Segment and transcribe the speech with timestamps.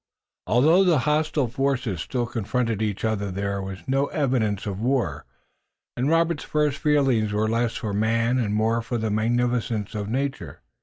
[0.47, 5.27] Although the hostile forces still confronted each other there was no other evidence of war,
[5.95, 10.63] and Robert's first feelings were less for man and more for the magnificence of nature.